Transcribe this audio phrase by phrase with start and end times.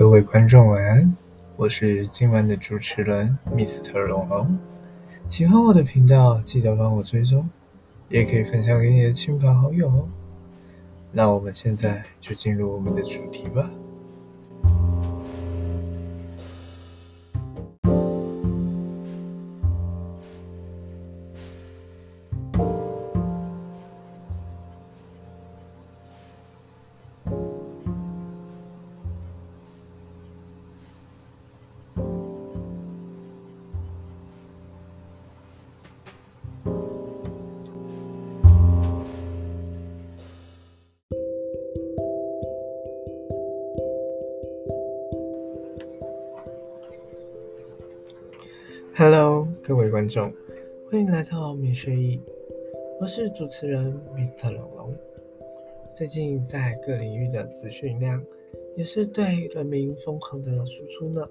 [0.00, 1.14] 各位观众晚安，
[1.56, 4.00] 我是今晚的主持人 Mr.
[4.06, 4.58] 龙龙。
[5.28, 7.46] 喜欢我的频道，记得帮我追踪，
[8.08, 10.08] 也可以分享给你的亲朋好友哦。
[11.12, 13.70] 那我们现在就进入我们的主题吧。
[49.02, 50.30] Hello，各位观众，
[50.90, 52.20] 欢迎来到美学意，
[53.00, 54.52] 我是主持人 Mr.
[54.52, 54.94] 龙龙。
[55.96, 58.22] 最近在各领域的资讯量
[58.76, 61.26] 也是对人民疯狂的输出呢，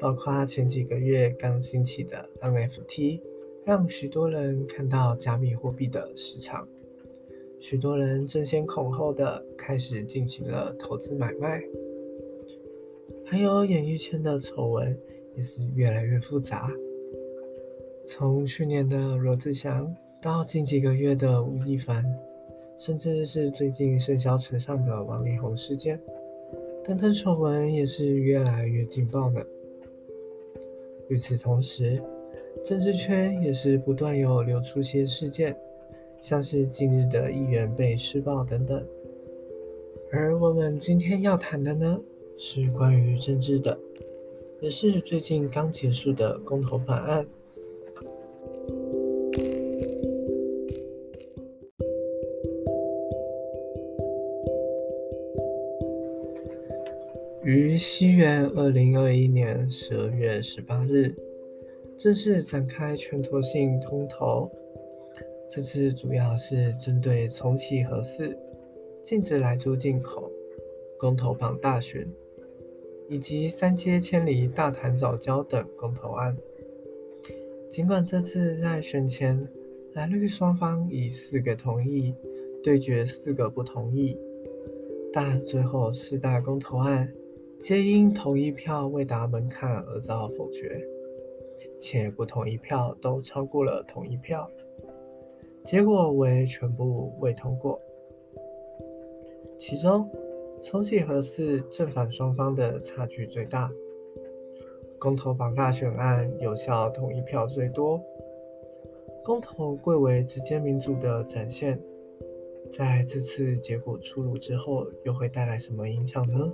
[0.00, 3.20] 包括前几个月刚兴起的 NFT，
[3.66, 6.66] 让许多人看到加密货币的市场，
[7.60, 11.62] 许多人争先恐后的开始进行了投资买卖，
[13.26, 14.98] 还有演艺圈的丑闻。
[15.38, 16.68] 也是越来越复杂。
[18.04, 22.04] 从去年的罗志祥，到近几个月的吴亦凡，
[22.76, 26.00] 甚至是最近盛嚣尘上的王力宏事件，
[26.82, 29.40] 等等丑闻也是越来越劲爆呢。
[31.08, 32.02] 与此同时，
[32.64, 35.56] 政治圈也是不断有流出些事件，
[36.20, 38.84] 像是近日的议员被施暴等等。
[40.10, 42.00] 而我们今天要谈的呢，
[42.38, 43.78] 是关于政治的。
[44.60, 47.24] 也是最近刚结束的公投法案。
[57.44, 61.14] 于西元二零二一年十二月十八日，
[61.96, 64.50] 正式展开全国性通投。
[65.48, 68.36] 这次主要是针对重启核四、
[69.04, 70.30] 禁止来猪进口、
[70.98, 72.06] 公投榜大选。
[73.08, 76.36] 以及三街千里、大潭早教等公投案，
[77.70, 79.48] 尽管这次在选前
[79.94, 82.14] 蓝绿双方以四个同意
[82.62, 84.14] 对决四个不同意，
[85.10, 87.10] 但最后四大公投案
[87.58, 90.86] 皆因同意票未达门槛而遭否决，
[91.80, 94.50] 且不同意票都超过了同意票，
[95.64, 97.80] 结果为全部未通过，
[99.58, 100.06] 其中。
[100.60, 103.70] 重启和四正反双方的差距最大，
[104.98, 108.00] 公投榜大选案有效同意票最多，
[109.24, 111.80] 公投贵为直接民主的展现。
[112.70, 116.52] 在这次结果出炉之后，又会带来什么影响呢？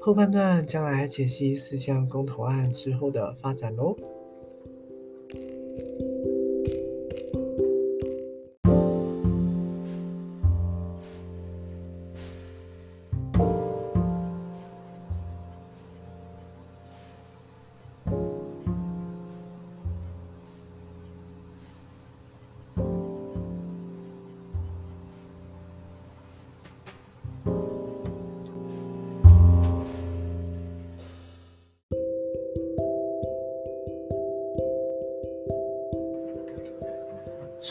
[0.00, 3.94] 后半段将来解析四项公投案之后的发展喽。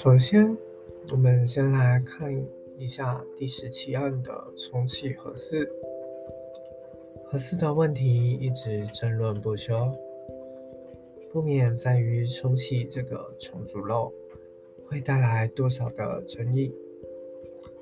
[0.04, 0.58] 首先，
[1.12, 2.46] 我们先来看
[2.78, 5.66] 一下第十七案的重启核四。
[7.24, 9.94] 核四的问题一直争论不休，
[11.32, 14.12] 不免在于重启这个重组漏
[14.90, 16.76] 会带来多少的争议，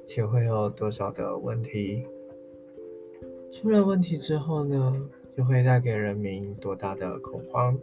[0.05, 2.05] 且会有多少的问题。
[3.51, 7.79] 出了问题之后呢，又会带给人民多大的恐慌？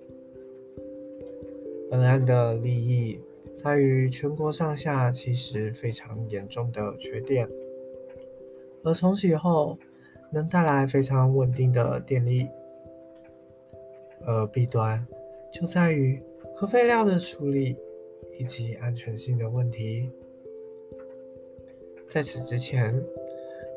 [1.91, 3.19] 本案的利益。
[3.61, 7.51] 在于全国上下其实非常严重的缺电，
[8.85, 9.77] 而重启后
[10.31, 12.49] 能带来非常稳定的电力，
[14.25, 15.05] 而弊端
[15.53, 16.23] 就在于
[16.55, 17.77] 核废料的处理
[18.39, 20.09] 以及安全性的问题。
[22.07, 22.95] 在此之前，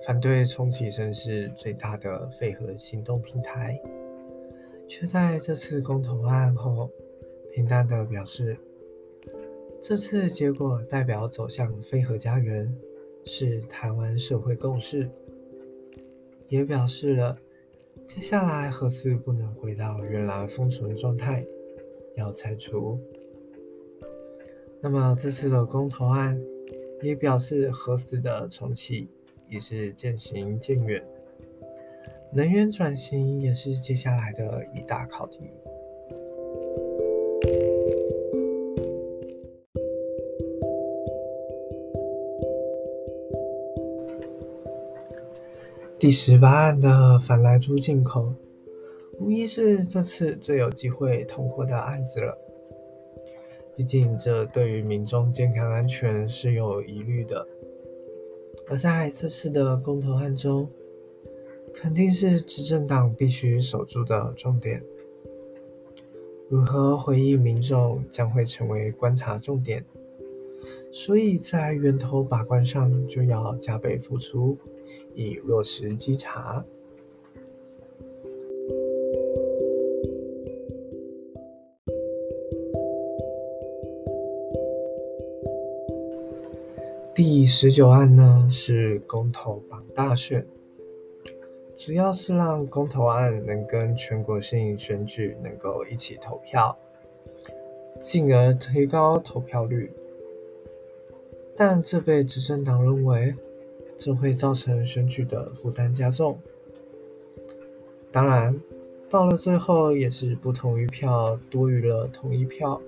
[0.06, 3.82] 反对重启声势最大的废核行动平台，
[4.88, 6.88] 却在这次公投案后
[7.52, 8.56] 平淡的表示。
[9.82, 12.72] 这次结果代表走向非核家园，
[13.26, 15.10] 是台湾社会共识，
[16.48, 17.36] 也表示了
[18.08, 21.44] 接下来核四不能回到原来封存状态，
[22.16, 23.00] 要拆除。
[24.82, 26.40] 那么这次的公投案
[27.02, 29.10] 也表示核四的重启
[29.50, 31.04] 已是渐行渐远，
[32.32, 35.40] 能源转型也是接下来的一大考题。
[46.02, 48.34] 第十八案的反来猪进口，
[49.20, 52.36] 无疑是这次最有机会通过的案子了。
[53.76, 57.48] 毕竟，这对于民众健康安全是有疑虑的。
[58.68, 60.68] 而在这次的公投案中，
[61.72, 64.82] 肯定是执政党必须守住的重点。
[66.50, 69.86] 如何回应民众，将会成为观察重点。
[70.92, 74.58] 所以在源头把关上，就要加倍付出，
[75.16, 76.66] 以落实稽查。
[87.14, 90.46] 第十九案呢是公投榜大选，
[91.78, 96.76] 主要是让公投案能跟全国性选举能够一起投票，
[98.00, 99.92] 进而提高投票率。
[101.56, 103.36] 但这被执政党认为，
[104.04, 106.40] 这会造成选举的负担加重。
[108.12, 108.60] 当然，
[109.08, 112.82] 到了最后也是不同意票多于了同意票。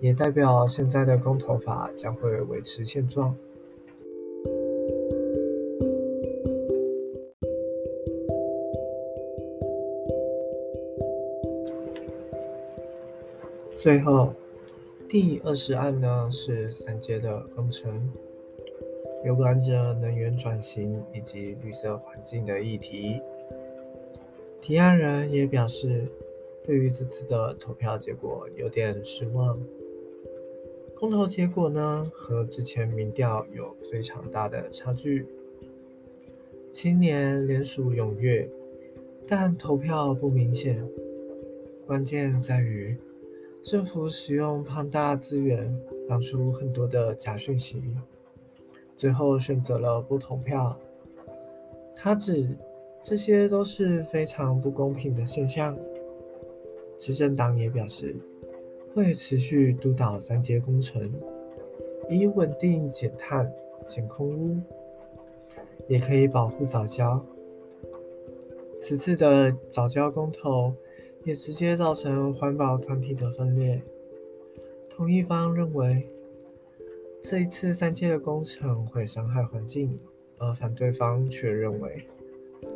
[0.00, 3.34] 也代表现在的公投法将会维持现状。
[13.72, 14.34] 最后，
[15.08, 18.12] 第二十案呢是三阶的工程，
[19.24, 23.20] 有关着能源转型以及绿色环境的议题。
[24.60, 26.06] 提案人也表示，
[26.64, 29.58] 对于这次的投票结果有点失望。
[30.94, 35.26] 公投结果呢，和之前民调有非常大的差距。
[36.70, 38.48] 青年联署踊跃，
[39.26, 40.86] 但投票不明显。
[41.86, 42.96] 关键在于
[43.62, 45.74] 政府使用庞大资源，
[46.08, 47.82] 放出很多的假讯息，
[48.96, 50.78] 最后选择了不投票。
[51.94, 52.56] 他指
[53.02, 55.76] 这些都是非常不公平的现象。
[56.98, 58.14] 执政党也表示。
[58.94, 61.12] 会持续督导三阶工程，
[62.08, 63.52] 以稳定减碳、
[63.88, 64.60] 减空污，
[65.88, 67.20] 也可以保护早教。
[68.78, 70.72] 此次的早教公投
[71.24, 73.82] 也直接造成环保团体的分裂。
[74.88, 76.08] 同一方认为
[77.24, 79.98] 这一次三阶的工程会伤害环境，
[80.36, 82.06] 而反对方却认为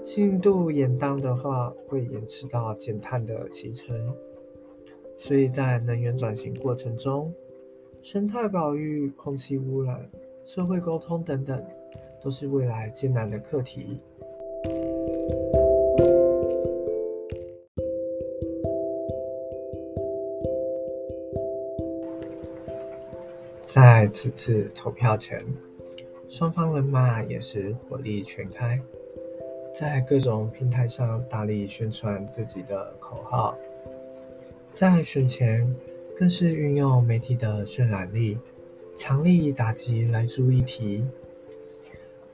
[0.03, 3.95] 进度延宕的话会延迟到减碳的启程。
[5.19, 7.31] 所以在能源转型过程中，
[8.01, 10.09] 生态保育、空气污染、
[10.47, 11.63] 社会沟通等等，
[12.23, 14.01] 都是未来艰难的课题。
[23.81, 25.41] 在此次投票前，
[26.29, 28.77] 双方人马也是火力全开，
[29.73, 33.57] 在各种平台上大力宣传自己的口号。
[34.73, 35.73] 在选前，
[36.17, 38.37] 更是运用媒体的渲染力，
[38.97, 41.07] 强力打击来猪议题。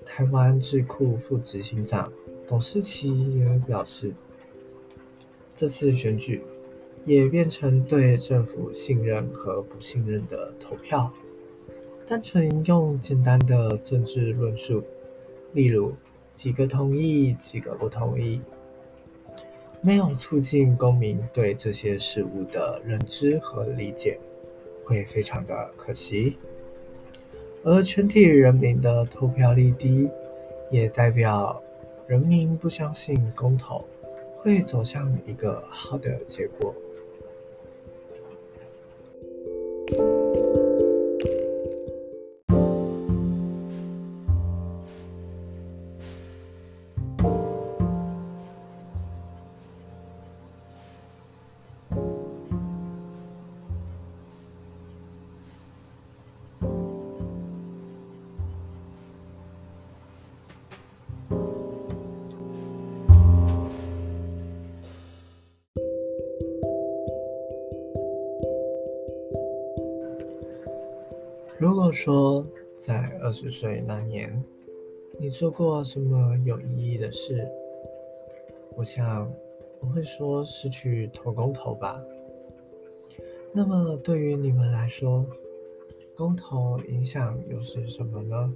[0.03, 2.11] 台湾智库副执行长
[2.47, 4.15] 董事奇也表示，
[5.55, 6.43] 这次选举
[7.05, 11.13] 也变成对政府信任和不信任的投票，
[12.07, 14.85] 单纯用简单的政治论述，
[15.55, 15.95] 例如
[16.35, 18.43] 几个同意，几个不同意。
[19.81, 24.19] 没有促进公民对这些事物的认知和理解，
[24.85, 26.39] 会非常的可惜。
[27.63, 30.07] 而全体人民的投票率低，
[30.71, 31.63] 也代表
[32.07, 33.83] 人民不相信公投
[34.37, 36.75] 会走向一个好的结果。
[71.95, 72.45] 说
[72.77, 74.43] 在二十岁那年，
[75.19, 77.49] 你做过什么有意义的事，
[78.77, 79.33] 我想
[79.81, 82.03] 我会说是去投公投吧。
[83.53, 85.25] 那么对于你们来说，
[86.17, 88.53] 公投影响又是什么呢？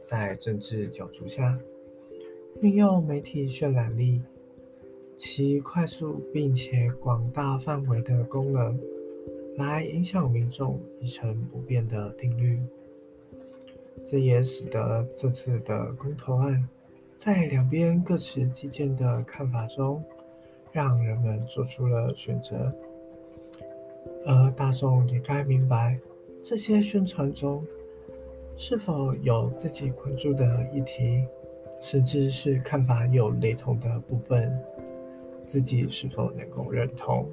[0.00, 1.58] 在政治角逐下，
[2.60, 4.22] 运用媒体渲染力，
[5.16, 8.80] 其快速并且广大范围的功能，
[9.56, 12.60] 来影响民众一成不变的定律。
[14.06, 16.66] 这也使得这次的公投案，
[17.16, 20.02] 在两边各持己见的看法中，
[20.72, 22.74] 让人们做出了选择。
[24.24, 25.98] 而大众也该明白，
[26.42, 27.64] 这些宣传中
[28.56, 31.24] 是否有自己关注的议题，
[31.78, 34.58] 甚至是看法有雷同的部分，
[35.42, 37.28] 自己是否能够认同，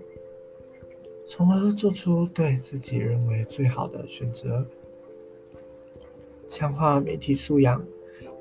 [1.28, 4.66] 从而做出对自己认为最好的选择。
[6.48, 7.84] 强化媒体素养，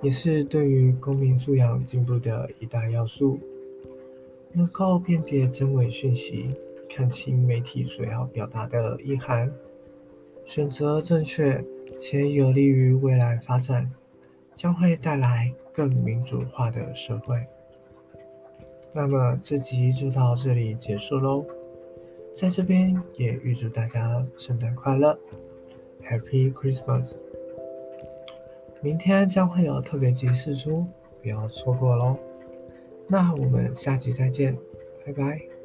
[0.00, 3.40] 也是对于公民素养进步的一大要素，
[4.52, 6.48] 能够辨别真伪讯息。
[6.88, 9.52] 看清媒体所要表达的意涵，
[10.46, 11.62] 选择正确
[12.00, 13.90] 且有利于未来发展，
[14.54, 17.44] 将会带来更民主化的社会。
[18.94, 21.44] 那么这集就到这里结束喽，
[22.38, 25.18] 在这边也预祝大家圣诞快乐
[26.06, 27.16] ，Happy Christmas！
[28.82, 30.86] 明天将会有特别集释出，
[31.22, 32.18] 不要错过喽。
[33.08, 34.54] 那我们下期再见，
[35.06, 35.55] 拜拜。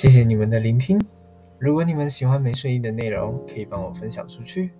[0.00, 0.98] 谢谢你们的聆听。
[1.58, 4.70] 如果你们喜欢没睡意的内容，可以帮我分享出去。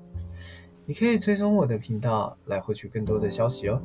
[0.86, 3.82] 你可以追踪我的频道来获取更多的消息哦。